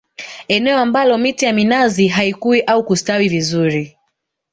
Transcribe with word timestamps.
Eneo 0.47 0.77
ambalo 0.79 1.17
miti 1.17 1.45
ya 1.45 1.53
minazi 1.53 2.07
haikui 2.07 2.61
au 2.61 2.83
kustawi 2.83 3.27
vizuri 3.29 3.97